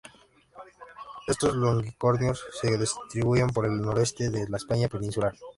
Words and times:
Estos 1.27 1.55
longicornios 1.55 2.43
se 2.59 2.75
distribuyen 2.75 3.51
por 3.51 3.65
el 3.67 3.79
noroeste 3.79 4.31
de 4.31 4.49
la 4.49 4.57
España 4.57 4.87
peninsular. 4.87 5.35